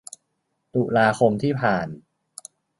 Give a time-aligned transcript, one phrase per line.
[0.73, 1.87] ตุลาคมที่ผ่าน